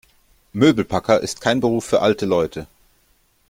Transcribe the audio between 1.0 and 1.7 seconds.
ist kein